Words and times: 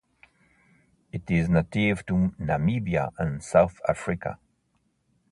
It 1.11 1.29
is 1.29 1.47
native 1.47 2.03
to 2.07 2.33
Namibia 2.39 3.11
and 3.19 3.43
South 3.43 3.79
Africa. 3.87 4.39